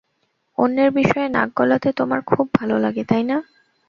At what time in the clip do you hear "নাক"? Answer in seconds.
1.29-1.49